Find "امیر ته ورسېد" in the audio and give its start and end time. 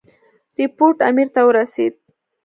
1.09-1.93